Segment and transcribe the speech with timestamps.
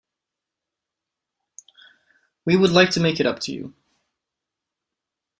[2.43, 3.75] We would like to make it up to you.